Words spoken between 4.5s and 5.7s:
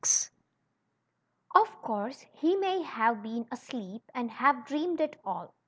dreamed it all.